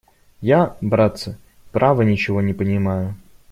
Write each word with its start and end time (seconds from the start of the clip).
Я, 0.49 0.77
братцы, 0.81 1.37
право, 1.71 2.01
ничего 2.01 2.41
не 2.41 2.55
понимаю!.. 2.55 3.13